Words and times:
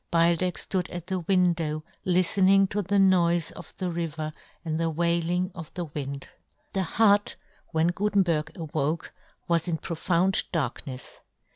Beildech 0.11 0.57
flood 0.57 0.89
at 0.89 1.05
the 1.05 1.21
w^indow^ 1.21 1.83
liftening 2.07 2.67
to 2.71 2.81
the 2.81 2.97
noife 2.97 3.51
of 3.51 3.71
the 3.77 3.91
river 3.91 4.33
and 4.65 4.79
the 4.79 4.91
w^ailing 4.91 5.51
of 5.53 5.71
the 5.75 5.85
w^ind. 5.85 6.23
The 6.73 6.81
hut 6.81 7.35
w^hen 7.71 7.93
Gutenberg 7.93 8.51
awoke 8.57 9.13
was 9.47 9.67
in 9.67 9.77
profound 9.77 10.45
darknefs. 10.51 11.19